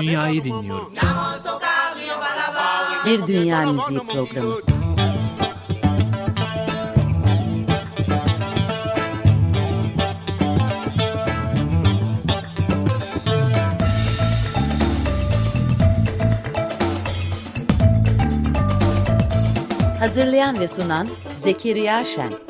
[0.00, 0.92] Dünyayı dinliyorum.
[3.06, 4.54] Bir Dünya Müziği Programı.
[19.98, 22.45] Hazırlayan ve sunan Zekeriya Şen.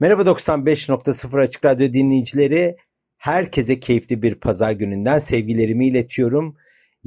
[0.00, 2.76] Merhaba 95.0 Açık Radyo dinleyicileri.
[3.16, 6.56] Herkese keyifli bir pazar gününden sevgilerimi iletiyorum.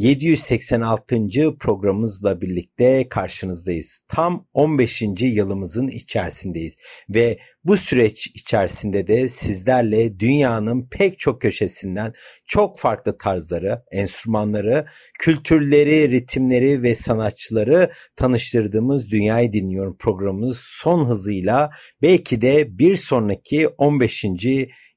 [0.01, 1.57] 786.
[1.59, 3.99] programımızla birlikte karşınızdayız.
[4.07, 5.01] Tam 15.
[5.19, 6.75] yılımızın içerisindeyiz
[7.09, 12.13] ve bu süreç içerisinde de sizlerle dünyanın pek çok köşesinden
[12.45, 14.85] çok farklı tarzları, enstrümanları,
[15.19, 21.69] kültürleri, ritimleri ve sanatçıları tanıştırdığımız Dünyayı Dinliyorum programımız son hızıyla
[22.01, 24.25] belki de bir sonraki 15.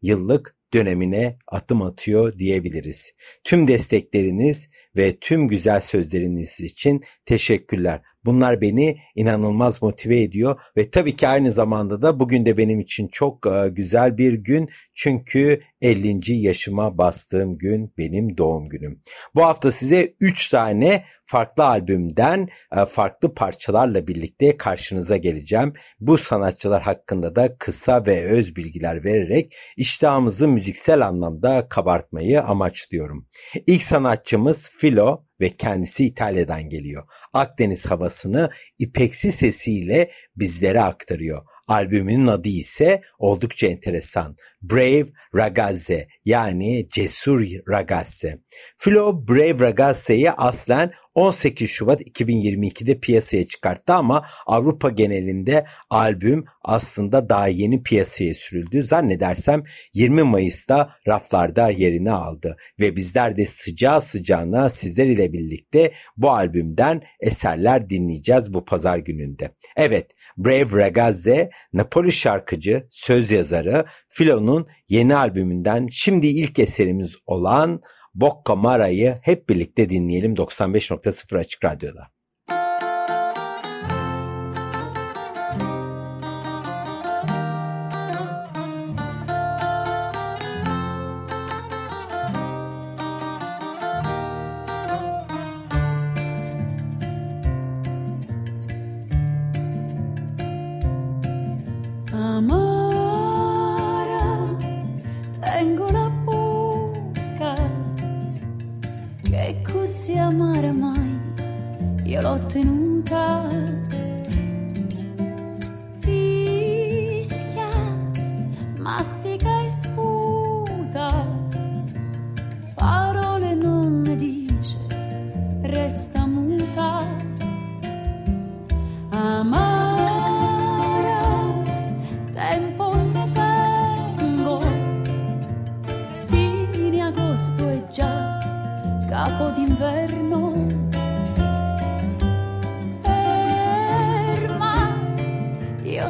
[0.02, 3.12] yıllık dönemine adım atıyor diyebiliriz.
[3.44, 8.00] Tüm destekleriniz ve tüm güzel sözleriniz için teşekkürler.
[8.25, 13.09] Bunlar beni inanılmaz motive ediyor ve tabii ki aynı zamanda da bugün de benim için
[13.09, 16.33] çok e, güzel bir gün çünkü 50.
[16.33, 19.03] yaşıma bastığım gün benim doğum günüm.
[19.34, 25.73] Bu hafta size 3 tane farklı albümden e, farklı parçalarla birlikte karşınıza geleceğim.
[26.01, 33.29] Bu sanatçılar hakkında da kısa ve öz bilgiler vererek iştahımızı müziksel anlamda kabartmayı amaçlıyorum.
[33.67, 37.05] İlk sanatçımız Filo ve kendisi İtalya'dan geliyor.
[37.33, 41.42] Akdeniz havasını ipeksi sesiyle bizlere aktarıyor.
[41.69, 44.37] Albümünün adı ise oldukça enteresan.
[44.62, 48.39] Brave Ragazze yani Cesur Ragazze.
[48.79, 57.48] Flo Brave Ragazze'yi aslen 18 Şubat 2022'de piyasaya çıkarttı ama Avrupa genelinde albüm aslında daha
[57.48, 58.83] yeni piyasaya sürüldü.
[58.83, 59.63] Zannedersem
[59.95, 67.03] 20 Mayıs'ta raflarda yerini aldı ve bizler de sıcağı sıcağına sizler ile birlikte bu albümden
[67.20, 69.51] eserler dinleyeceğiz bu pazar gününde.
[69.77, 77.80] Evet Brave Ragazze Napoli şarkıcı, söz yazarı Filo'nun yeni albümünden şimdi ilk eserimiz olan
[78.14, 82.14] Bocca Mara'yı hep birlikte dinleyelim 95.0 Açık Radyo'da.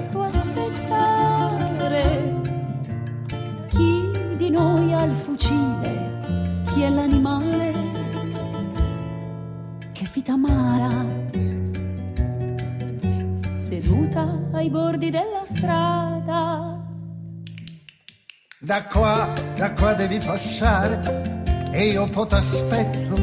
[0.00, 2.03] lo aspettare.
[3.69, 7.72] Chi di noi ha il fucile, chi è l'animale?
[9.93, 11.06] Che vita amara.
[13.55, 16.82] Seduta ai bordi della strada.
[18.59, 21.32] Da qua, da qua devi passare
[21.71, 23.15] e io poi t'aspetto,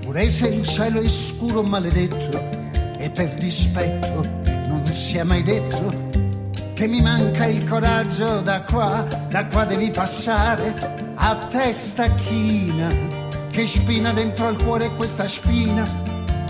[0.00, 2.38] pure se il cielo è scuro maledetto
[2.98, 4.45] e per dispetto
[4.96, 6.08] si è mai detto
[6.72, 10.74] che mi manca il coraggio da qua, da qua devi passare
[11.14, 12.88] a testa china
[13.50, 15.84] che spina dentro al cuore questa spina,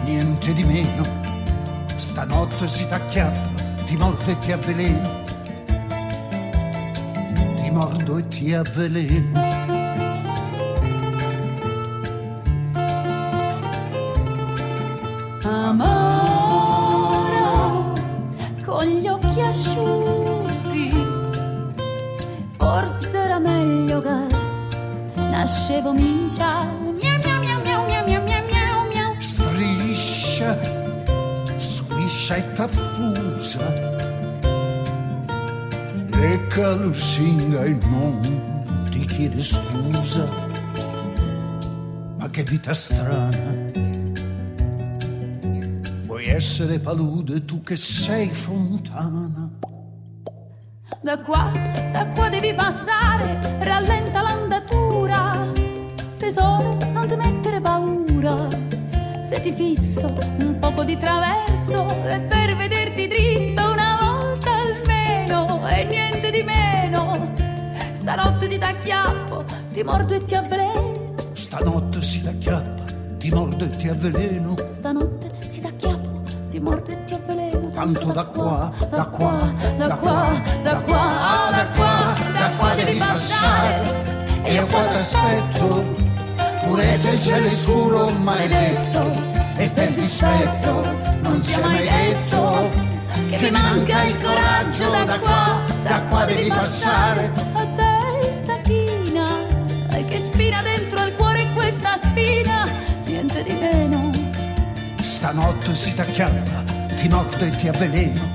[0.05, 1.03] niente di meno.
[1.97, 5.25] Stanotte si t'acchiappa, ti morde e ti avvelena
[7.77, 9.56] mordo e ti avveleno.
[39.17, 40.29] Chiede scusa.
[42.19, 43.55] ma che vita strana.
[46.05, 49.51] Vuoi essere palude tu che sei fontana.
[51.01, 51.51] Da qua,
[51.93, 55.51] da qua devi passare, rallenta l'andatura.
[56.19, 58.47] Tesoro, non ti mettere paura.
[59.23, 63.56] Se ti fisso un poco di traverso è per vederti dritto
[69.77, 71.15] ti mordo e ti avveleno.
[71.35, 72.85] Stanotte si t'acchiappa,
[73.19, 74.55] ti mordo e ti avveleno.
[74.65, 77.69] Stanotte si t'acchiappo, ti mordo e ti avveleno.
[77.69, 84.45] Tanto da qua, da qua, da qua, da qua, da qua, da qua devi passare.
[84.45, 85.85] E io qua t'aspetto,
[86.65, 89.13] pure se il cielo è scuro maledetto.
[89.59, 90.91] E per dispetto
[91.21, 92.71] non si è mai detto
[93.29, 97.56] che mi manca il coraggio da qua, da qua devi passare.
[100.37, 102.69] A testa china, che spina dentro al cuore questa spina,
[103.07, 104.11] niente di meno.
[104.97, 106.63] Stanotte si t'acchiappa,
[106.95, 108.33] ti mordo e ti avveleno.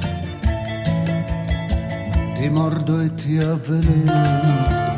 [2.33, 4.90] Ti mordo e ti avveleno.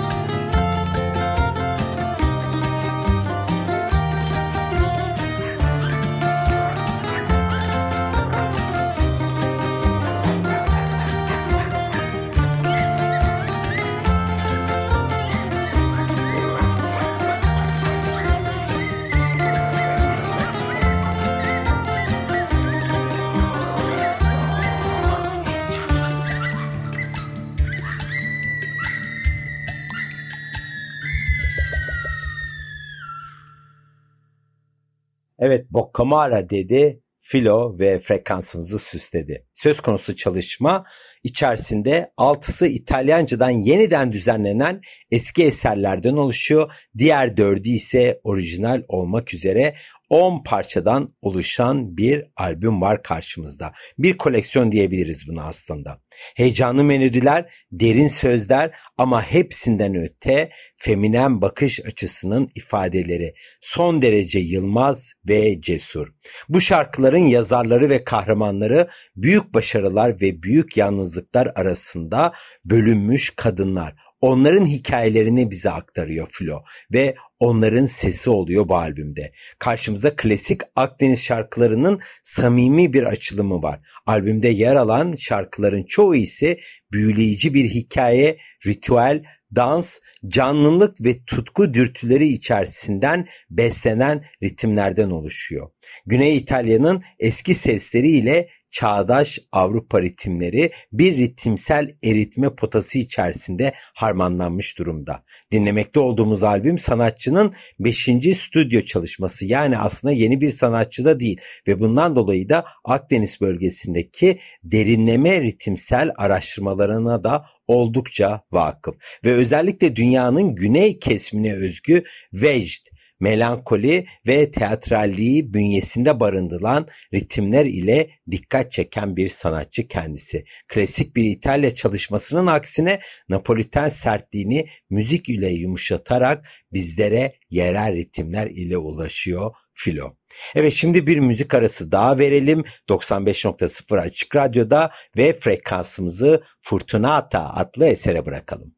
[35.54, 39.46] Evet Bocamara dedi filo ve frekansımızı süsledi.
[39.54, 40.86] Söz konusu çalışma
[41.24, 46.72] içerisinde altısı İtalyancadan yeniden düzenlenen eski eserlerden oluşuyor.
[46.98, 49.76] Diğer dördü ise orijinal olmak üzere
[50.14, 53.72] 10 parçadan oluşan bir albüm var karşımızda.
[53.98, 56.02] Bir koleksiyon diyebiliriz buna aslında.
[56.36, 63.34] Heyecanlı melodiler, derin sözler ama hepsinden öte feminen bakış açısının ifadeleri.
[63.62, 66.08] Son derece yılmaz ve cesur.
[66.50, 72.34] Bu şarkıların yazarları ve kahramanları büyük başarılar ve büyük yalnızlıklar arasında
[72.66, 73.96] bölünmüş kadınlar.
[74.24, 76.62] Onların hikayelerini bize aktarıyor Flo
[76.94, 79.32] ve onların sesi oluyor bu albümde.
[79.60, 83.80] Karşımıza klasik Akdeniz şarkılarının samimi bir açılımı var.
[84.06, 86.60] Albümde yer alan şarkıların çoğu ise
[86.92, 89.24] büyüleyici bir hikaye, ritüel,
[89.56, 89.98] dans,
[90.28, 95.70] canlılık ve tutku dürtüleri içerisinden beslenen ritimlerden oluşuyor.
[96.06, 105.24] Güney İtalya'nın eski sesleriyle çağdaş Avrupa ritimleri bir ritimsel eritme potası içerisinde harmanlanmış durumda.
[105.52, 108.10] Dinlemekte olduğumuz albüm sanatçının 5.
[108.38, 114.40] stüdyo çalışması yani aslında yeni bir sanatçı da değil ve bundan dolayı da Akdeniz bölgesindeki
[114.64, 118.96] derinleme ritimsel araştırmalarına da oldukça vakıf
[119.26, 122.04] ve özellikle dünyanın güney kesimine özgü
[122.34, 122.93] Vecd
[123.24, 130.46] melankoli ve teatralliği bünyesinde barındıran ritimler ile dikkat çeken bir sanatçı kendisi.
[130.68, 133.00] Klasik bir İtalya çalışmasının aksine
[133.30, 140.10] Napoliten sertliğini müzik ile yumuşatarak bizlere yerel ritimler ile ulaşıyor Filo.
[140.56, 148.26] Evet şimdi bir müzik arası daha verelim 95.0 Açık Radyo'da ve frekansımızı Fortunata adlı esere
[148.26, 148.76] bırakalım.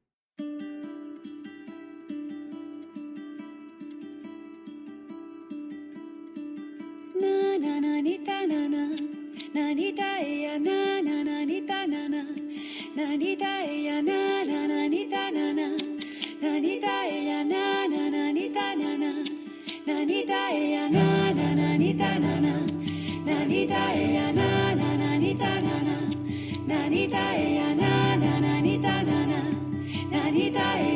[20.25, 22.41] だえやななにだな
[23.27, 23.45] だ
[24.15, 24.33] や
[27.75, 29.49] なななにだなな
[30.17, 30.94] だだだ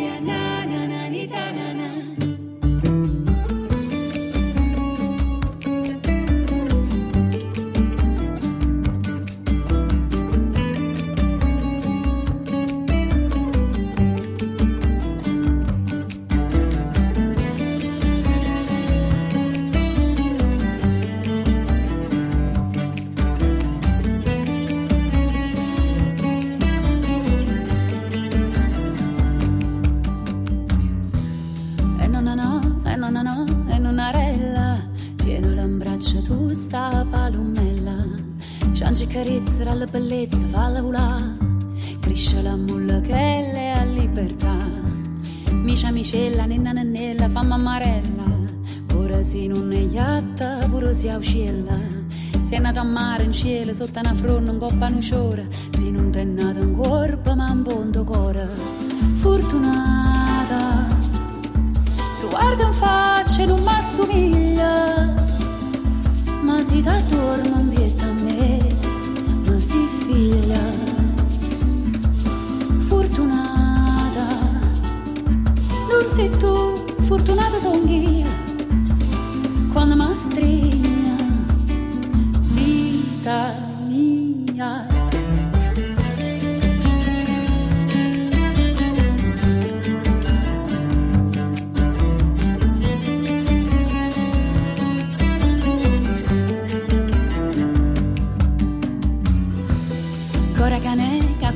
[52.69, 56.23] sei nato a mare in cielo sotto una fronda un coppa nuciora se non t'è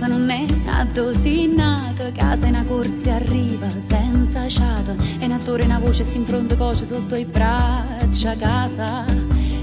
[0.04, 5.80] casa non è addosinato, casa è una corsa arriva senza ciata, e un attore una
[5.80, 9.06] voce si infronta coce sotto i braccia, casa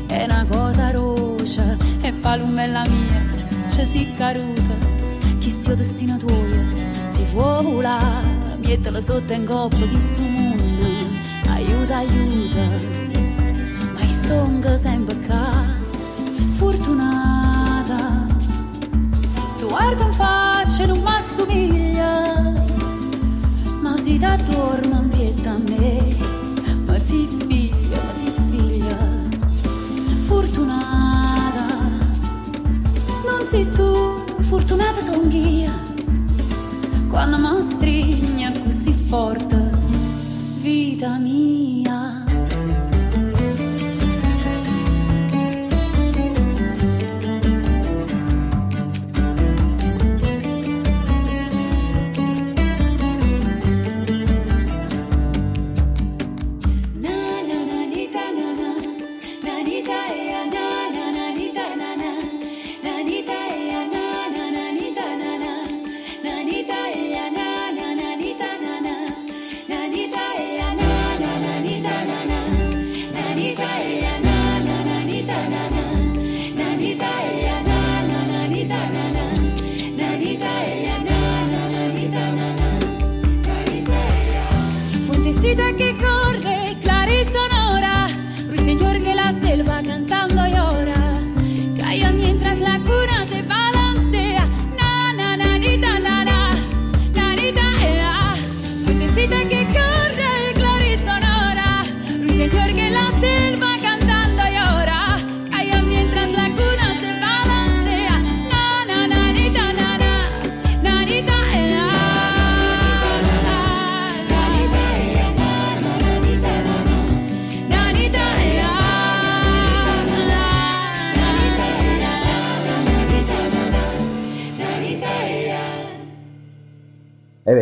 [0.06, 4.74] è una cosa rocia, e palumella mia, ci si caruta,
[5.40, 6.44] chi stia destino tuo,
[7.06, 10.86] si può volare, mettela sotto in coppa di sto mondo,
[11.48, 12.66] aiuta, aiuta,
[13.92, 15.66] ma stonga sempre qua,
[16.52, 17.30] fortunata.
[17.30, 17.39] tu
[19.80, 22.52] guarda in faccia e non mi assomiglia
[23.80, 26.16] ma si da torna un pietta a me.
[26.84, 28.96] Ma si figlia, ma si figlia.
[30.26, 31.66] Fortunata.
[33.24, 35.72] Non sei tu fortunata son io.
[37.08, 39.70] Quando mi stringe così forte
[40.60, 41.79] vita mia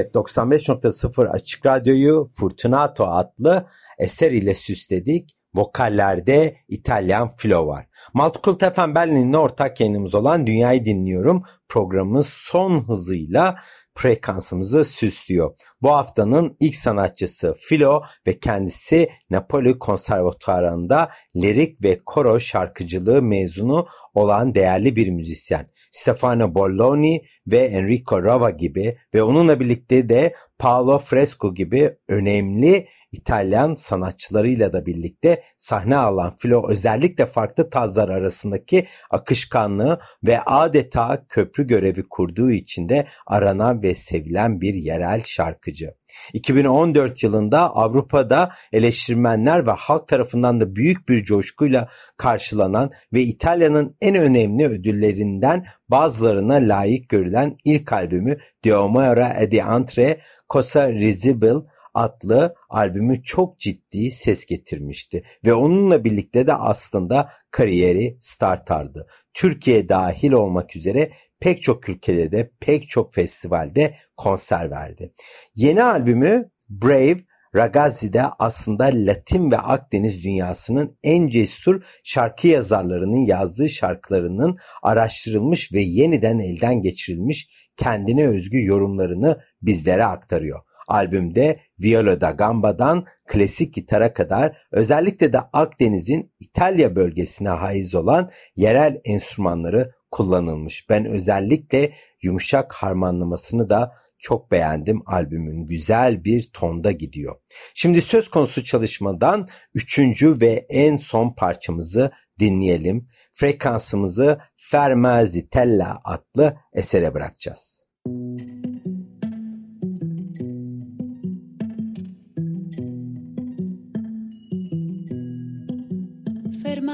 [0.09, 3.67] Evet 95.0 Açık Radyo'yu Fortunato adlı
[3.99, 5.35] eser ile süsledik.
[5.55, 7.87] Vokallerde İtalyan Flo var.
[8.15, 13.57] Multicult FM Berlin'in ortak yayınımız olan Dünyayı Dinliyorum programımız son hızıyla
[13.95, 15.55] frekansımızı süslüyor.
[15.83, 24.55] Bu haftanın ilk sanatçısı Filo ve kendisi Napoli Konservatuarı'nda lirik ve koro şarkıcılığı mezunu olan
[24.55, 25.67] değerli bir müzisyen.
[25.91, 33.75] Stefano Bolloni ve Enrico Rava gibi ve onunla birlikte de Paolo Fresco gibi önemli İtalyan
[33.75, 42.09] sanatçılarıyla da birlikte sahne alan Filo özellikle farklı tazlar arasındaki akışkanlığı ve adeta köprü görevi
[42.09, 45.91] kurduğu için de aranan ve sevilen bir yerel şarkıcı.
[46.33, 54.17] 2014 yılında Avrupa'da eleştirmenler ve halk tarafından da büyük bir coşkuyla karşılanan ve İtalya'nın en
[54.17, 61.55] önemli ödüllerinden bazılarına layık görülen ilk albümü De Omora e di Entre Cosa Risible
[61.99, 69.07] adlı albümü çok ciddi ses getirmişti ve onunla birlikte de aslında kariyeri startardı.
[69.35, 75.13] Türkiye dahil olmak üzere pek çok ülkede de pek çok festivalde konser verdi.
[75.55, 77.19] Yeni albümü Brave
[77.55, 86.39] Ragazzi'de aslında Latin ve Akdeniz dünyasının en cesur şarkı yazarlarının yazdığı şarkılarının araştırılmış ve yeniden
[86.39, 90.61] elden geçirilmiş kendine özgü yorumlarını bizlere aktarıyor.
[90.89, 99.01] Albümde viola da gamba'dan klasik gitara kadar özellikle de Akdeniz'in İtalya bölgesine haiz olan yerel
[99.05, 100.91] enstrümanları kullanılmış.
[100.91, 101.93] Ben özellikle
[102.23, 105.03] yumuşak harmanlamasını da çok beğendim.
[105.07, 107.37] Albümün güzel bir tonda gidiyor.
[107.75, 113.09] Şimdi söz konusu çalışmadan üçüncü ve en son parçamızı dinleyelim.
[113.33, 117.87] Frekansımızı Fermazi Tella adlı esere bırakacağız.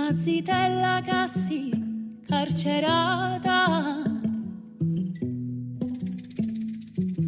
[0.04, 1.70] Fermazitella Cassi,
[2.26, 4.02] carcerata.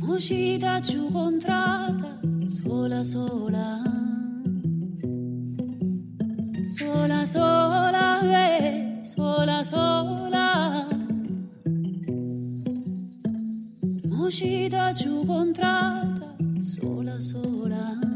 [0.02, 3.82] Uscita giù contrata, sola sola,
[6.66, 10.86] sola sola, eh, sola sola,
[14.20, 18.15] uscita giù contrata, sola sola.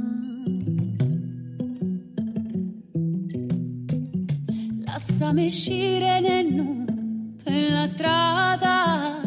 [5.21, 6.85] Lasciami uscire nel nu
[7.45, 9.21] per la strada,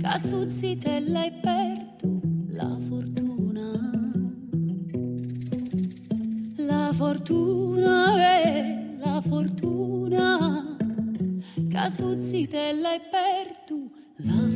[0.00, 2.08] casuzzi te l'hai persa
[2.48, 3.68] la fortuna.
[6.56, 10.74] La fortuna è la fortuna.
[11.68, 14.53] Casuzzi te l'hai perdu la fortuna.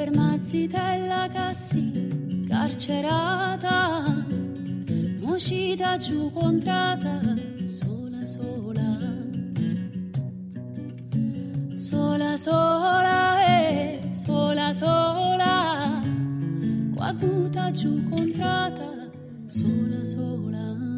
[0.00, 4.24] Fermazzi della cassi carcerata,
[5.20, 7.20] uscita giù contrata,
[7.66, 8.98] sola sola,
[11.74, 16.00] sola sola e eh, sola sola,
[16.94, 19.10] quaduta giù contrata,
[19.48, 20.89] sola sola.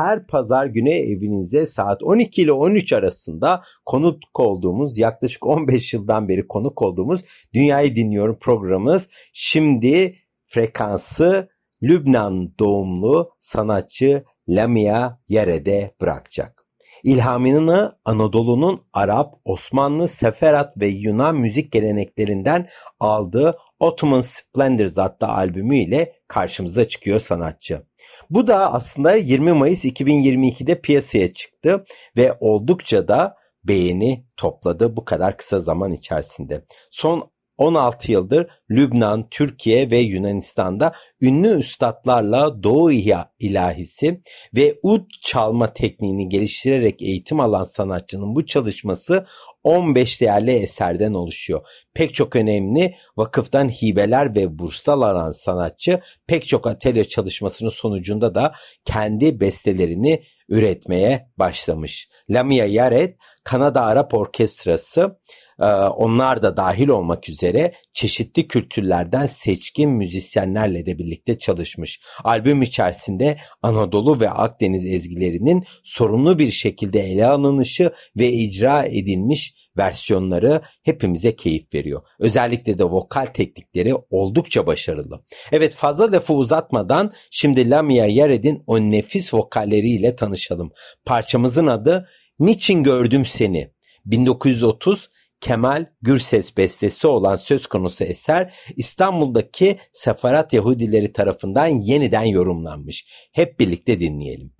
[0.00, 6.48] Her pazar günü evinize saat 12 ile 13 arasında konuk olduğumuz yaklaşık 15 yıldan beri
[6.48, 11.48] konuk olduğumuz Dünyayı Dinliyorum programımız şimdi frekansı
[11.82, 16.66] Lübnan doğumlu sanatçı Lamia Yere'de bırakacak.
[17.04, 22.68] İlhamını Anadolu'nun Arap, Osmanlı, Seferat ve Yunan müzik geleneklerinden
[23.00, 27.89] aldığı Ottoman Splendors adlı albümüyle karşımıza çıkıyor sanatçı.
[28.30, 31.84] Bu da aslında 20 Mayıs 2022'de piyasaya çıktı
[32.16, 36.64] ve oldukça da beğeni topladı bu kadar kısa zaman içerisinde.
[36.90, 42.92] Son 16 yıldır Lübnan, Türkiye ve Yunanistan'da ünlü üstadlarla Doğu
[43.38, 44.20] ilahisi
[44.56, 49.24] ve ud çalma tekniğini geliştirerek eğitim alan sanatçının bu çalışması
[49.64, 51.66] 15 değerli eserden oluşuyor.
[51.94, 58.52] Pek çok önemli vakıftan hibeler ve burslar alan sanatçı pek çok atölye çalışmasının sonucunda da
[58.84, 62.08] kendi bestelerini üretmeye başlamış.
[62.30, 65.16] Lamia Yared, Kanada Arap Orkestrası
[65.60, 72.00] ee, onlar da dahil olmak üzere çeşitli kültürlerden seçkin müzisyenlerle de birlikte çalışmış.
[72.24, 80.60] Albüm içerisinde Anadolu ve Akdeniz ezgilerinin sorumlu bir şekilde ele alınışı ve icra edilmiş versiyonları
[80.82, 82.02] hepimize keyif veriyor.
[82.18, 85.20] Özellikle de vokal teknikleri oldukça başarılı.
[85.52, 90.72] Evet fazla lafı uzatmadan şimdi Lamia Yared'in o nefis vokalleriyle tanışalım.
[91.04, 93.70] Parçamızın adı Niçin Gördüm Seni?
[94.06, 103.06] 1930 Kemal Gürses bestesi olan söz konusu eser İstanbul'daki Sefarat Yahudileri tarafından yeniden yorumlanmış.
[103.32, 104.59] Hep birlikte dinleyelim.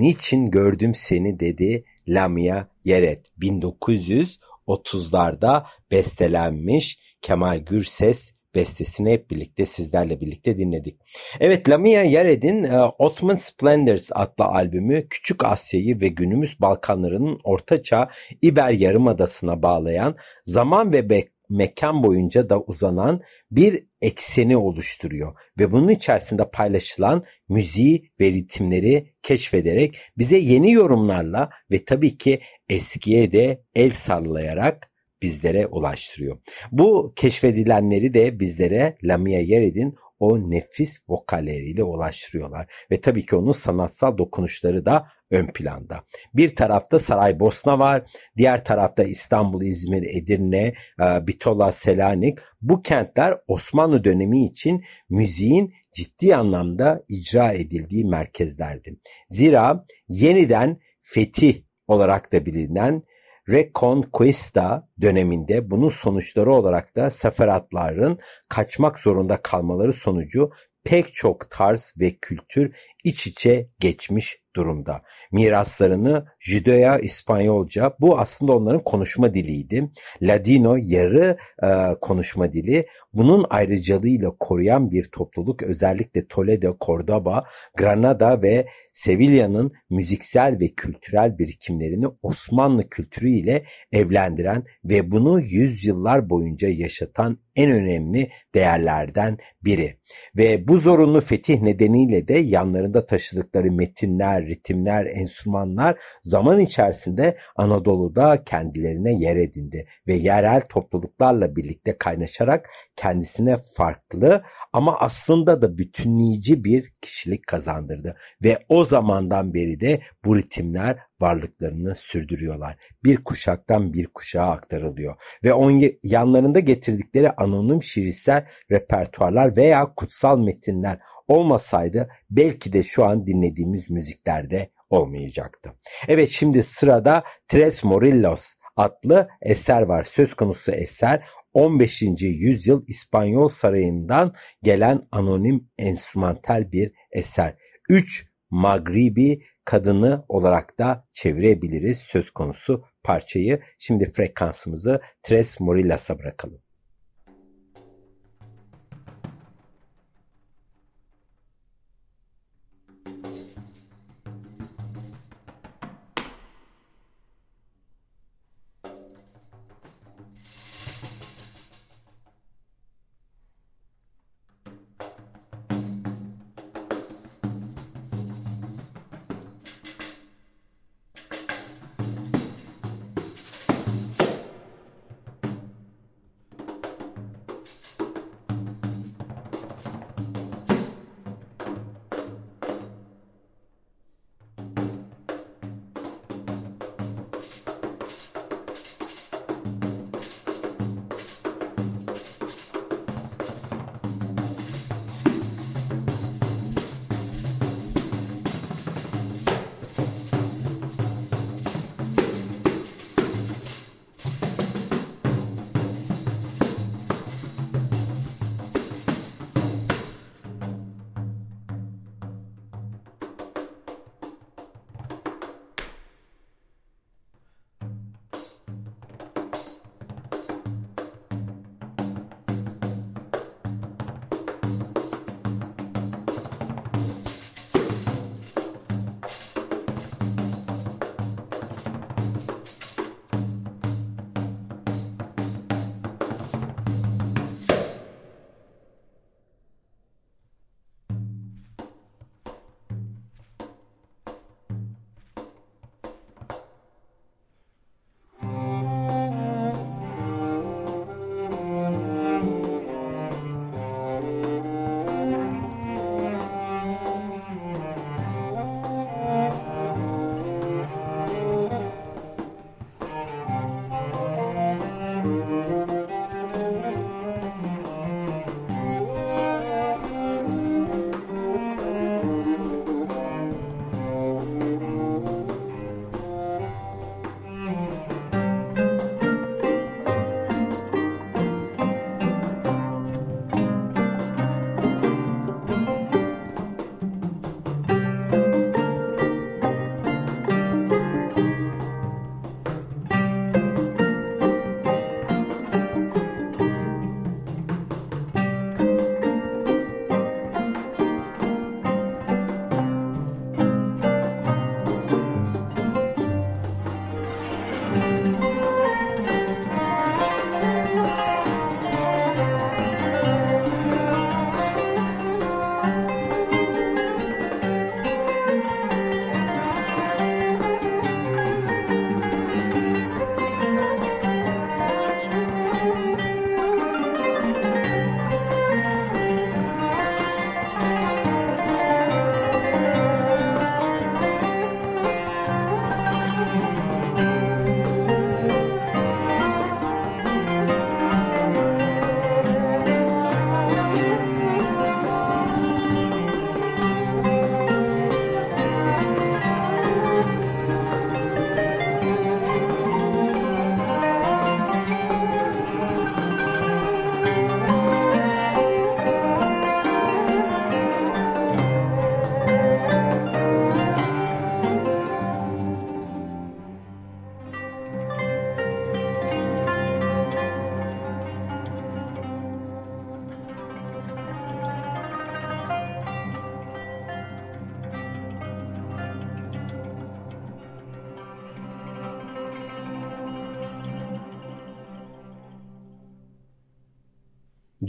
[0.00, 3.26] Niçin gördüm seni dedi Lamia Yeret.
[3.40, 11.00] 1930'larda bestelenmiş Kemal Gürses bestesini hep birlikte sizlerle birlikte dinledik.
[11.40, 18.08] Evet Lamia Yared'in e, Ottoman Splendors adlı albümü Küçük Asya'yı ve günümüz Balkanlarının Ortaçağ
[18.42, 21.08] İber Yarımadası'na bağlayan zaman ve
[21.50, 29.98] mekan boyunca da uzanan bir ekseni oluşturuyor ve bunun içerisinde paylaşılan müziği ve ritimleri keşfederek
[30.18, 34.90] bize yeni yorumlarla ve tabii ki eskiye de el sallayarak
[35.22, 36.38] bizlere ulaştırıyor.
[36.72, 42.72] Bu keşfedilenleri de bizlere Lamia Yered'in o nefis vokalleriyle ulaştırıyorlar.
[42.90, 46.04] Ve tabii ki onun sanatsal dokunuşları da ön planda.
[46.34, 48.02] Bir tarafta Saraybosna var,
[48.36, 52.38] diğer tarafta İstanbul, İzmir, Edirne, e, Bitola, Selanik.
[52.62, 58.96] Bu kentler Osmanlı dönemi için müziğin ciddi anlamda icra edildiği merkezlerdi.
[59.28, 63.02] Zira yeniden fetih olarak da bilinen
[63.50, 70.50] Reconquista döneminde bunun sonuçları olarak da seferatların kaçmak zorunda kalmaları sonucu
[70.84, 75.00] pek çok tarz ve kültür iç içe geçmiş durumda.
[75.32, 79.90] Miraslarını Judeo İspanyolca bu aslında onların konuşma diliydi.
[80.22, 81.68] Ladino yarı e,
[82.00, 87.44] konuşma dili bunun ayrıcalığıyla koruyan bir topluluk özellikle Toledo, Cordoba,
[87.76, 97.38] Granada ve Sevilla'nın müziksel ve kültürel birikimlerini Osmanlı kültürüyle evlendiren ve bunu yüzyıllar boyunca yaşatan
[97.56, 99.96] en önemli değerlerden biri.
[100.36, 109.12] Ve bu zorunlu fetih nedeniyle de yanlarında taşıdıkları metinler, ritimler, enstrümanlar zaman içerisinde Anadolu'da kendilerine
[109.12, 117.46] yer edindi ve yerel topluluklarla birlikte kaynaşarak kendisine farklı ama aslında da bütünleyici bir kişilik
[117.46, 118.16] kazandırdı.
[118.44, 122.76] Ve o zamandan beri de bu ritimler varlıklarını sürdürüyorlar.
[123.04, 130.98] Bir kuşaktan bir kuşağa aktarılıyor ve on yanlarında getirdikleri anonim şiirsel repertuarlar veya kutsal metinler
[131.28, 135.72] olmasaydı belki de şu an dinlediğimiz müziklerde olmayacaktı.
[136.08, 140.04] Evet şimdi sırada Tres Morillos adlı eser var.
[140.04, 142.02] Söz konusu eser 15.
[142.20, 147.54] yüzyıl İspanyol sarayından gelen anonim enstrümantal bir eser.
[147.88, 153.60] 3 Magribi kadını olarak da çevirebiliriz söz konusu parçayı.
[153.78, 156.62] Şimdi frekansımızı Tres Morillas'a bırakalım.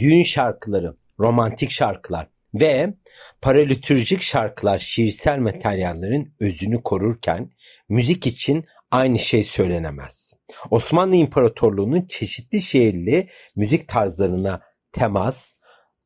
[0.02, 2.94] Düğün şarkıları, romantik şarkılar ve
[3.42, 7.50] paralitürjik şarkılar şiirsel materyallerin özünü korurken
[7.88, 10.32] müzik için aynı şey söylenemez.
[10.70, 14.60] Osmanlı İmparatorluğu'nun çeşitli şehirli müzik tarzlarına
[14.92, 15.54] temas,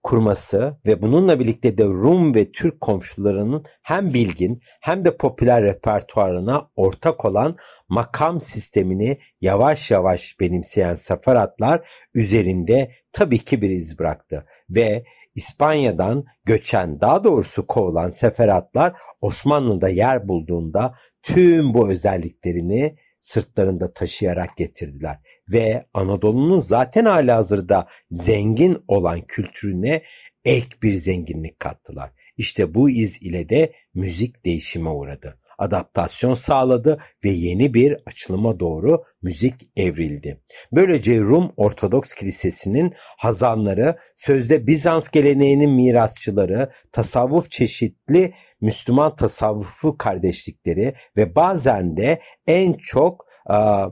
[0.06, 6.70] kurması ve bununla birlikte de Rum ve Türk komşularının hem bilgin hem de popüler repertuarına
[6.76, 7.56] ortak olan
[7.88, 17.00] makam sistemini yavaş yavaş benimseyen seferatlar üzerinde tabii ki bir iz bıraktı ve İspanya'dan göçen
[17.00, 25.18] daha doğrusu kovulan seferatlar Osmanlı'da yer bulduğunda tüm bu özelliklerini sırtlarında taşıyarak getirdiler
[25.52, 30.02] ve Anadolu'nun zaten hazırda zengin olan kültürüne
[30.44, 32.10] ek bir zenginlik kattılar.
[32.37, 35.40] İşte bu iz ile de müzik değişime uğradı.
[35.59, 40.40] Adaptasyon sağladı ve yeni bir açılıma doğru müzik evrildi.
[40.73, 51.37] Böylece Rum Ortodoks Kilisesi'nin hazanları, sözde Bizans geleneğinin mirasçıları, tasavvuf çeşitli Müslüman tasavvufu kardeşlikleri ve
[51.37, 53.88] bazen de en çok a,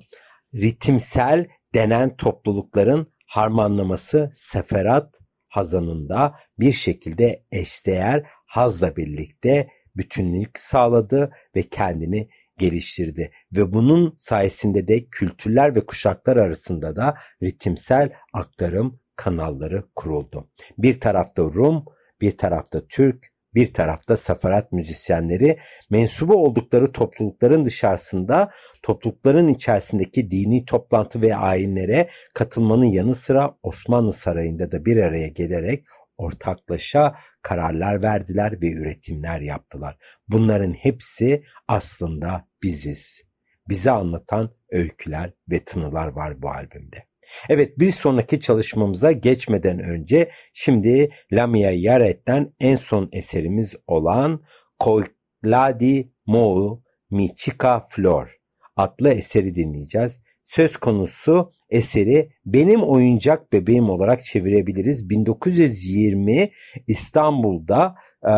[0.55, 5.15] ritimsel denen toplulukların harmanlaması seferat
[5.51, 12.29] hazanında bir şekilde eşdeğer hazla birlikte bütünlük sağladı ve kendini
[12.59, 20.51] geliştirdi ve bunun sayesinde de kültürler ve kuşaklar arasında da ritimsel aktarım kanalları kuruldu.
[20.79, 21.85] Bir tarafta Rum,
[22.21, 25.59] bir tarafta Türk, bir tarafta safarat müzisyenleri
[25.91, 28.51] mensubu oldukları toplulukların dışarısında
[28.83, 35.85] toplulukların içerisindeki dini toplantı ve ayinlere katılmanın yanı sıra Osmanlı Sarayı'nda da bir araya gelerek
[36.17, 39.97] ortaklaşa kararlar verdiler ve üretimler yaptılar.
[40.29, 43.23] Bunların hepsi aslında biziz.
[43.69, 47.05] Bize anlatan öyküler ve tınılar var bu albümde.
[47.49, 54.45] Evet bir sonraki çalışmamıza geçmeden önce şimdi Lamia Yaret'ten en son eserimiz olan
[54.79, 58.45] Koikladi Mou Michika Flor
[58.77, 60.21] adlı eseri dinleyeceğiz.
[60.45, 65.11] Söz konusu eseri benim oyuncak bebeğim olarak çevirebiliriz.
[65.11, 66.51] 1920
[66.87, 68.33] İstanbul'da e,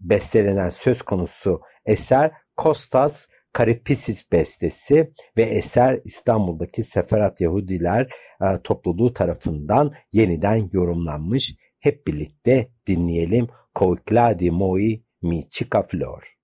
[0.00, 8.08] bestelenen söz konusu eser Kostas Karipisis bestesi ve eser İstanbul'daki Seferat Yahudiler
[8.42, 11.54] e, topluluğu tarafından yeniden yorumlanmış.
[11.80, 13.48] Hep birlikte dinleyelim.
[13.74, 16.37] Koikladi moi mi chica flor.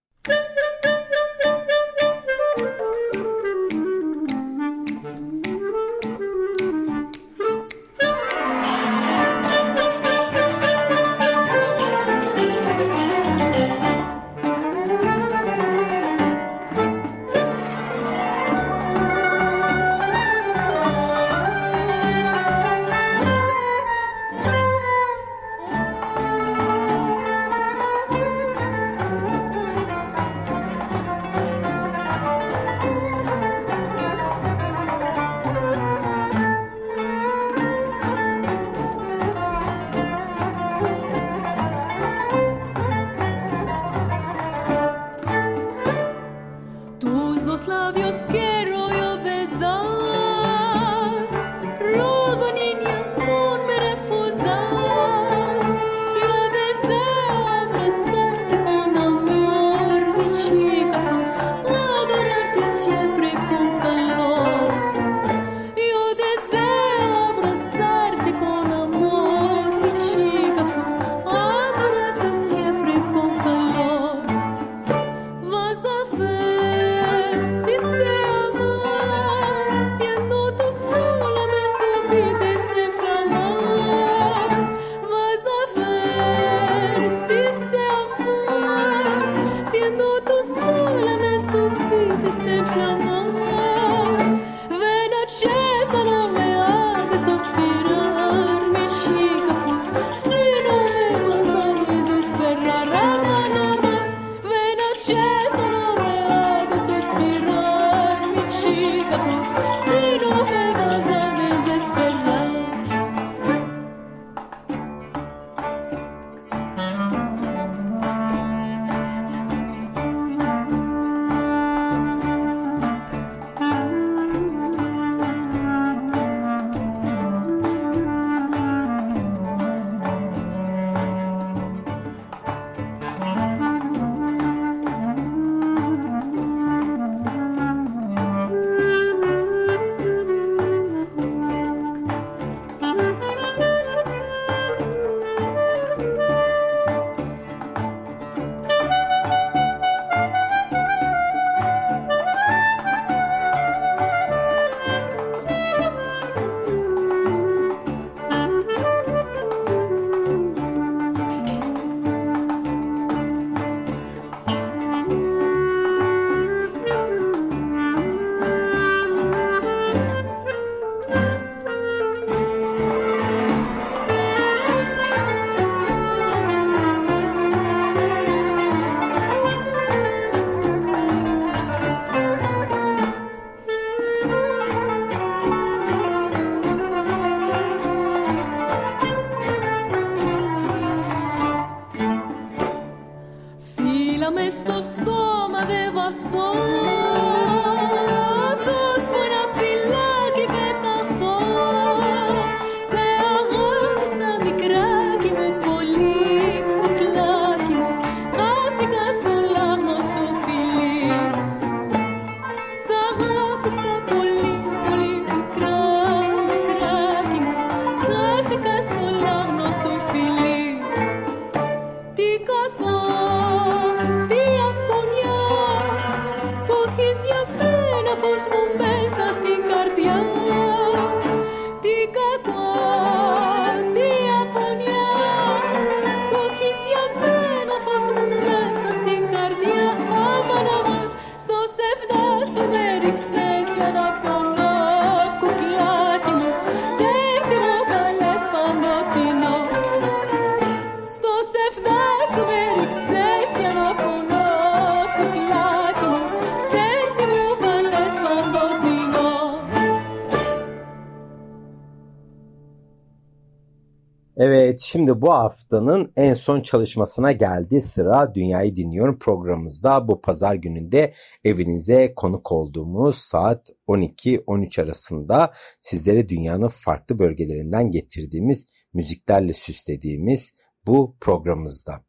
[264.75, 271.14] Evet şimdi bu haftanın en son çalışmasına geldi sıra Dünyayı Dinliyorum programımızda bu pazar gününde
[271.45, 280.55] evinize konuk olduğumuz saat 12-13 arasında sizlere dünyanın farklı bölgelerinden getirdiğimiz müziklerle süslediğimiz
[280.87, 282.05] bu programımızda.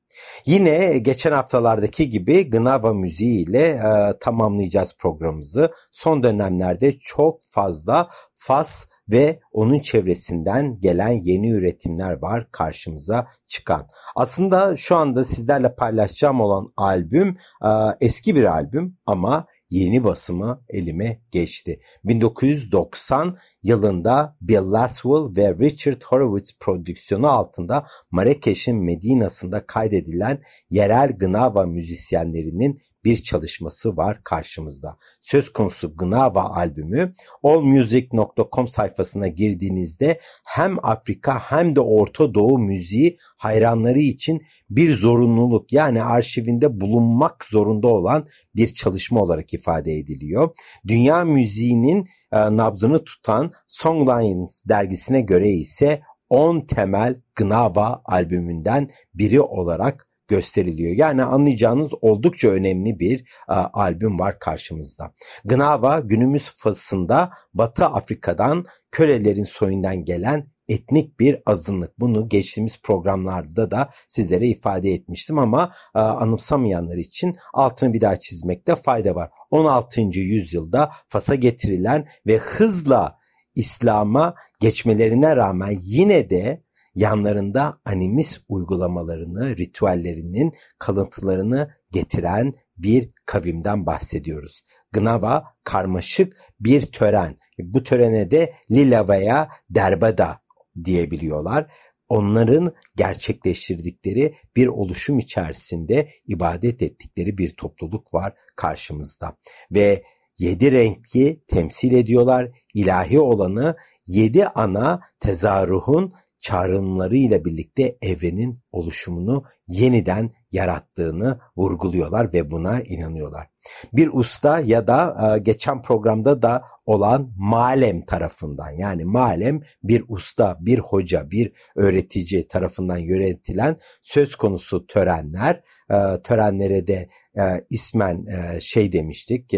[0.46, 5.72] Yine geçen haftalardaki gibi Gnava müziği ile e, tamamlayacağız programımızı.
[5.92, 13.88] Son dönemlerde çok fazla Fas ve onun çevresinden gelen yeni üretimler var karşımıza çıkan.
[14.16, 17.70] Aslında şu anda sizlerle paylaşacağım olan albüm e,
[18.02, 21.80] eski bir albüm ama yeni basımı elime geçti.
[22.04, 32.80] 1990 yılında Bill Laswell ve Richard Horowitz prodüksiyonu altında Marrakeş'in Medina'sında kaydedilen yerel Gnava müzisyenlerinin
[33.06, 34.98] bir çalışması var karşımızda.
[35.22, 44.00] Söz konusu Gnava albümü allmusic.com sayfasına girdiğinizde hem Afrika hem de Orta Doğu müziği hayranları
[44.00, 48.26] için bir zorunluluk yani arşivinde bulunmak zorunda olan
[48.56, 50.56] bir çalışma olarak ifade ediliyor.
[50.88, 60.08] Dünya müziğinin e, nabzını tutan Songlines dergisine göre ise 10 temel Gnava albümünden biri olarak
[60.28, 60.96] gösteriliyor.
[60.96, 63.20] Yani anlayacağınız oldukça önemli bir
[63.50, 65.14] e, albüm var karşımızda.
[65.46, 72.00] Gnava günümüz Fas'ında Batı Afrika'dan kölelerin soyundan gelen etnik bir azınlık.
[72.00, 78.76] Bunu geçtiğimiz programlarda da sizlere ifade etmiştim ama e, anımsamayanlar için altını bir daha çizmekte
[78.76, 79.30] fayda var.
[79.52, 80.02] 16.
[80.02, 83.18] yüzyılda Fas'a getirilen ve hızla
[83.56, 86.65] İslam'a geçmelerine rağmen yine de
[86.96, 94.62] yanlarında animist uygulamalarını, ritüellerinin kalıntılarını getiren bir kavimden bahsediyoruz.
[94.92, 97.38] Gnava karmaşık bir tören.
[97.60, 100.40] Bu törene de Lila veya Derbada
[100.84, 101.72] diyebiliyorlar.
[102.10, 109.38] Onların gerçekleştirdikleri bir oluşum içerisinde ibadet ettikleri bir topluluk var karşımızda.
[109.72, 110.04] Ve
[110.38, 112.50] yedi renkli temsil ediyorlar.
[112.74, 113.76] İlahi olanı
[114.06, 116.14] yedi ana tezarruhun
[116.46, 123.48] çağrımlarıyla birlikte evrenin oluşumunu yeniden yarattığını vurguluyorlar ve buna inanıyorlar.
[123.94, 130.58] Bir usta ya da e, geçen programda da olan malem tarafından yani malem bir usta,
[130.60, 135.64] bir hoca, bir öğretici tarafından yönetilen söz konusu törenler.
[135.92, 138.28] E, törenlere de e, ismen
[138.60, 139.54] şey demiştik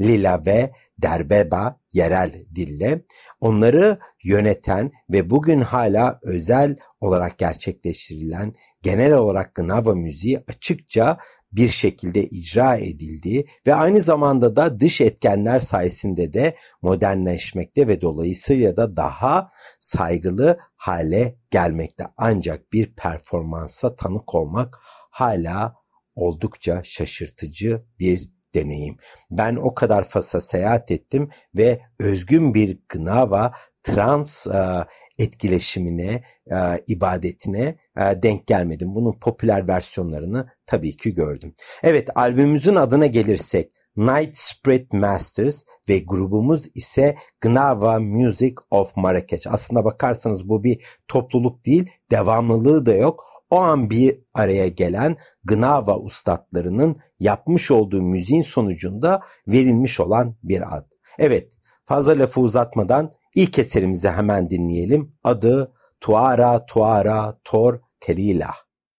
[0.00, 0.70] lila ve
[1.02, 3.04] derbeba yerel dille
[3.40, 11.18] onları yöneten ve bugün hala özel olarak gerçekleştirilen genel olarak Gnava müziği açıkça
[11.52, 18.76] bir şekilde icra edildiği ve aynı zamanda da dış etkenler sayesinde de modernleşmekte ve dolayısıyla
[18.76, 19.48] da daha
[19.80, 22.04] saygılı hale gelmekte.
[22.16, 24.78] Ancak bir performansa tanık olmak
[25.10, 25.74] hala
[26.14, 28.96] oldukça şaşırtıcı bir deneyim.
[29.30, 34.86] Ben o kadar Fas'a seyahat ettim ve özgün bir Gnava trans e,
[35.18, 38.94] etkileşimine, e, ibadetine e, denk gelmedim.
[38.94, 41.54] Bunun popüler versiyonlarını tabii ki gördüm.
[41.82, 49.46] Evet albümümüzün adına gelirsek Night Spirit Masters ve grubumuz ise Gnava Music of Marrakeş.
[49.46, 53.24] Aslında bakarsanız bu bir topluluk değil, devamlılığı da yok.
[53.50, 60.86] O an bir araya gelen Gnava ustalarının yapmış olduğu müziğin sonucunda verilmiş olan bir ad.
[61.18, 61.48] Evet,
[61.84, 65.12] fazla lafı uzatmadan ilk eserimizi hemen dinleyelim.
[65.24, 68.50] Adı Tuara Tuara Tor Kelila.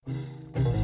[0.08, 0.81] Müzik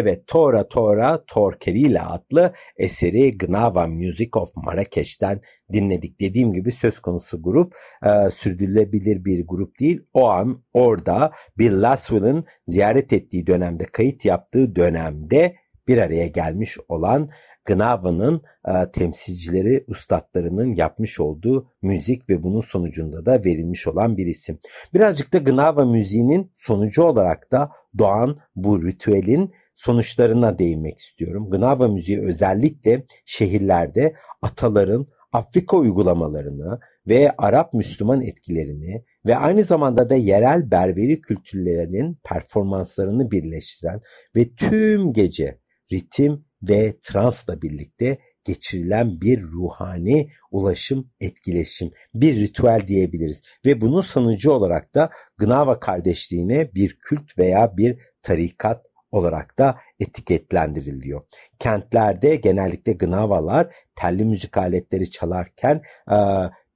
[0.00, 5.40] Evet Tora Tora Torkerila adlı eseri Gnava Music of Marrakeş'ten
[5.72, 6.20] dinledik.
[6.20, 7.74] Dediğim gibi söz konusu grup
[8.06, 10.00] e, sürdürülebilir bir grup değil.
[10.12, 15.54] O an orada Bill Laswell'ın ziyaret ettiği dönemde kayıt yaptığı dönemde
[15.88, 17.30] bir araya gelmiş olan
[17.64, 24.58] Gnava'nın e, temsilcileri, ustadlarının yapmış olduğu müzik ve bunun sonucunda da verilmiş olan bir isim.
[24.94, 31.50] Birazcık da Gnava müziğinin sonucu olarak da doğan bu ritüelin sonuçlarına değinmek istiyorum.
[31.50, 40.14] Gnava müziği özellikle şehirlerde ataların Afrika uygulamalarını ve Arap Müslüman etkilerini ve aynı zamanda da
[40.14, 44.00] yerel Berberi kültürlerinin performanslarını birleştiren
[44.36, 45.58] ve tüm gece
[45.92, 53.42] ritim ve transla birlikte geçirilen bir ruhani ulaşım, etkileşim, bir ritüel diyebiliriz.
[53.66, 61.22] Ve bunun sonucu olarak da Gnava kardeşliğine bir kült veya bir tarikat olarak da etiketlendiriliyor.
[61.58, 66.16] Kentlerde genellikle Gnavalar telli müzik aletleri çalarken e,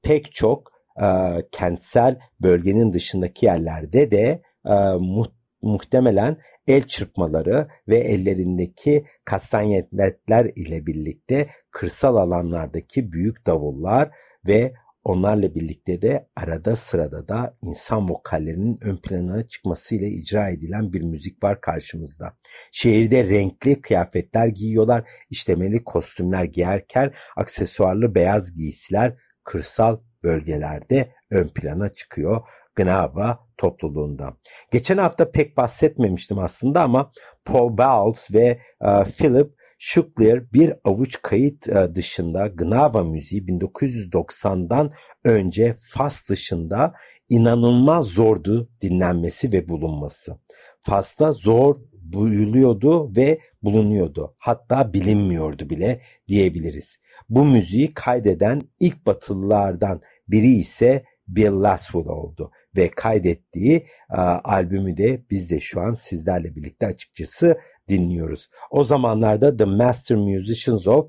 [0.03, 0.72] pek çok
[1.03, 1.07] e,
[1.53, 5.26] kentsel bölgenin dışındaki yerlerde de e, mu
[5.62, 14.11] muhtemelen el çırpmaları ve ellerindeki kastanyetler ile birlikte kırsal alanlardaki büyük davullar
[14.49, 14.72] ve
[15.05, 21.42] onlarla birlikte de arada sırada da insan vokallerinin ön plana çıkmasıyla icra edilen bir müzik
[21.42, 22.36] var karşımızda.
[22.72, 32.40] Şehirde renkli kıyafetler giyiyorlar, işlemeli kostümler giyerken aksesuarlı beyaz giysiler kırsal bölgelerde ön plana çıkıyor
[32.76, 34.36] Gnava topluluğunda.
[34.70, 37.11] Geçen hafta pek bahsetmemiştim aslında ama
[37.44, 44.91] Paul Bowles ve uh, Philip Schuckler bir avuç kayıt uh, dışında Gnava müziği 1990'dan
[45.25, 46.95] önce Fas dışında
[47.29, 50.39] inanılmaz zordu dinlenmesi ve bulunması.
[50.81, 54.35] Fas'ta zor buyuluyordu ve bulunuyordu.
[54.39, 56.99] Hatta bilinmiyordu bile diyebiliriz.
[57.29, 65.22] Bu müziği kaydeden ilk batılılardan biri ise Bill Laswell oldu ve kaydettiği e, albümü de
[65.31, 67.59] biz de şu an sizlerle birlikte açıkçası
[67.89, 68.49] dinliyoruz.
[68.70, 71.07] O zamanlarda The Master Musicians of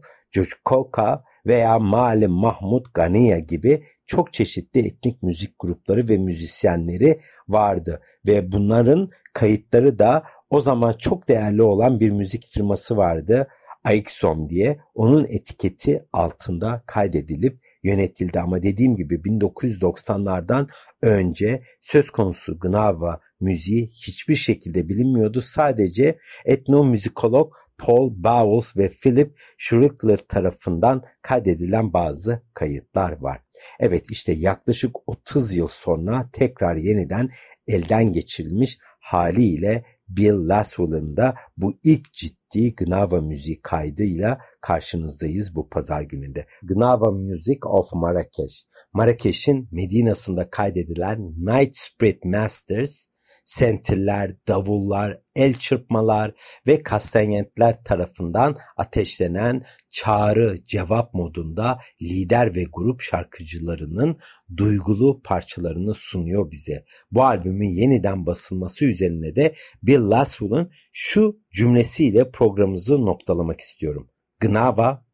[0.65, 8.51] Coca veya Malim Mahmut Ganiya gibi çok çeşitli etnik müzik grupları ve müzisyenleri vardı ve
[8.51, 13.47] bunların kayıtları da o zaman çok değerli olan bir müzik firması vardı.
[13.83, 20.67] Aixom diye onun etiketi altında kaydedilip yönetildi ama dediğim gibi 1990'lardan
[21.05, 25.41] önce söz konusu Gnava müziği hiçbir şekilde bilinmiyordu.
[25.41, 33.41] Sadece etnomüzikolog Paul Bowles ve Philip Schruckler tarafından kaydedilen bazı kayıtlar var.
[33.79, 37.29] Evet işte yaklaşık 30 yıl sonra tekrar yeniden
[37.67, 46.01] elden geçirilmiş haliyle Bill Laswell'ın da bu ilk ciddi Gnava müziği kaydıyla karşınızdayız bu pazar
[46.01, 46.45] gününde.
[46.63, 48.65] Gnava Music of Marrakeş.
[48.95, 53.05] Marrakeş'in Medina'sında kaydedilen Night Spirit Masters
[53.45, 56.33] sentirler, davullar, el çırpmalar
[56.67, 64.17] ve kastanyetler tarafından ateşlenen çağrı cevap modunda lider ve grup şarkıcılarının
[64.57, 66.83] duygulu parçalarını sunuyor bize.
[67.11, 74.09] Bu albümün yeniden basılması üzerine de Bill Laswell'ın şu cümlesiyle programımızı noktalamak istiyorum.
[74.39, 75.05] Gnava,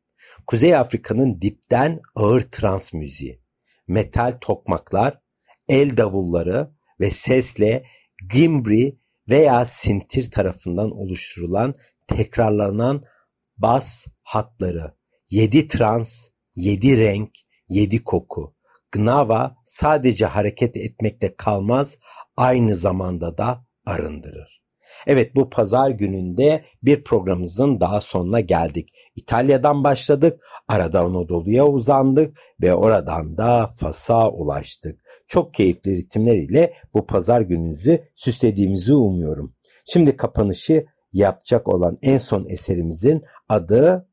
[0.47, 3.40] Kuzey Afrika'nın dipten ağır trans müziği,
[3.91, 5.21] metal tokmaklar,
[5.67, 7.83] el davulları ve sesle
[8.33, 11.73] gimbri veya sintir tarafından oluşturulan
[12.07, 13.01] tekrarlanan
[13.57, 14.95] bas hatları,
[15.29, 17.29] yedi trans, yedi renk,
[17.69, 18.55] yedi koku.
[18.91, 21.97] Gnava sadece hareket etmekte kalmaz,
[22.37, 24.60] aynı zamanda da arındırır.
[25.07, 28.89] Evet bu pazar gününde bir programımızın daha sonuna geldik.
[29.15, 35.01] İtalya'dan başladık, arada Anadolu'ya uzandık ve oradan da Fas'a ulaştık.
[35.27, 39.55] Çok keyifli ritimler ile bu pazar gününüzü süslediğimizi umuyorum.
[39.85, 44.07] Şimdi kapanışı yapacak olan en son eserimizin adı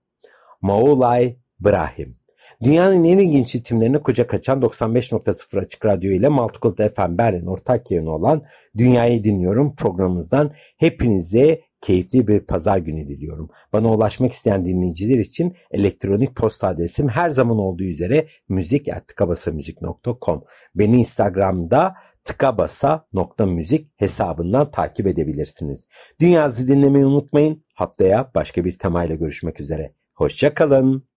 [0.63, 2.18] Maulay Brahim.
[2.63, 8.11] Dünyanın en ilginç ritimlerini kucak açan 95.0 Açık Radyo ile Multicult FM Berlin ortak yayını
[8.11, 8.43] olan
[8.79, 13.51] Dünyayı Dinliyorum programımızdan hepinize keyifli bir pazar günü diliyorum.
[13.73, 20.45] Bana ulaşmak isteyen dinleyiciler için elektronik posta adresim her zaman olduğu üzere müzik.tıkabasamüzik.com
[20.75, 21.95] Beni Instagram'da
[22.25, 25.87] tıkabasa.müzik hesabından takip edebilirsiniz.
[26.21, 27.65] Dünyazı dinlemeyi unutmayın.
[27.75, 29.93] Haftaya başka bir temayla görüşmek üzere.
[30.15, 31.09] Hoşçakalın.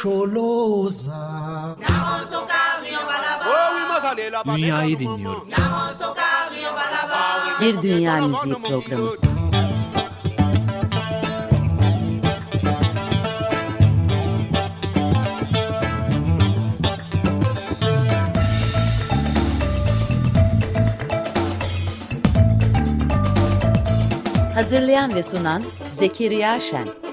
[0.00, 1.76] Şoşoloza
[4.46, 5.48] Dünyayı dinliyorum.
[7.60, 9.10] Bir Dünya Müziği Programı.
[24.54, 27.09] Hazırlayan ve sunan Zekeriya Şen.